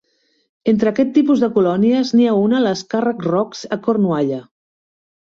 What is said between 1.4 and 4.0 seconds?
de colònies n'hi ha una a les Carrack rocks a